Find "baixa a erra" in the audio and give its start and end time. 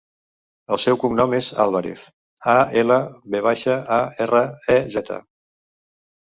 3.49-4.43